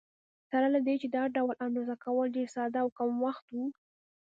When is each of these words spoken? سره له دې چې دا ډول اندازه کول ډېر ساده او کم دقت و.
سره 0.49 0.67
له 0.73 0.79
دې 0.85 0.95
چې 1.01 1.07
دا 1.15 1.23
ډول 1.35 1.55
اندازه 1.65 1.95
کول 2.03 2.27
ډېر 2.37 2.47
ساده 2.55 2.79
او 2.83 2.89
کم 2.97 3.09
دقت 3.23 3.45
و. 3.55 3.57